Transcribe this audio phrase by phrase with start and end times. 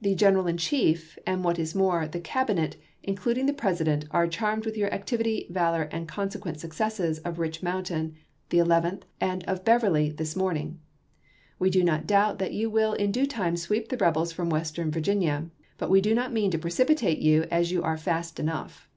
[0.00, 4.64] "The General in Chief, and what is more, the Cabinet, including the President, are charmed
[4.64, 8.14] with your activity, valor, and consequent successes of Rich Mountain
[8.50, 10.78] the 11th, and of Beverly this morning.
[11.58, 14.92] We do not doubt that you will in due time sweep the rebels from Western
[14.92, 18.88] Virginia, but we do not mean to precipitate you as you are fast enough.''